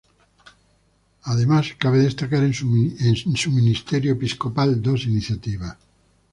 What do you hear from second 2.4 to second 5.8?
en su ministerio episcopal dos iniciativas.